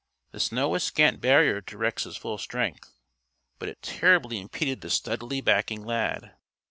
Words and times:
The 0.31 0.39
snow 0.39 0.69
was 0.69 0.83
scant 0.83 1.21
barrier 1.21 1.61
to 1.61 1.77
Rex's 1.77 2.17
full 2.17 2.39
strength, 2.39 2.91
but 3.59 3.69
it 3.69 3.83
terribly 3.83 4.39
impeded 4.39 4.81
the 4.81 4.89
steadily 4.89 5.41
backing 5.41 5.85
Lad. 5.85 6.33